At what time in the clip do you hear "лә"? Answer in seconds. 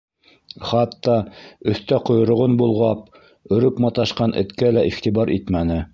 4.79-4.89